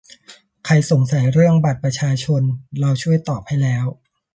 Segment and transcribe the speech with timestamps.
[0.65, 2.41] ใครสงสัยเรื่อง บัตรประชาชน
[2.79, 3.85] เราช่วยตอบให้แล้ว